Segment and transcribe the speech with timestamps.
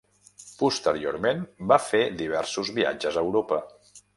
[0.61, 3.65] Posteriorment va fer diversos viatges a Europa.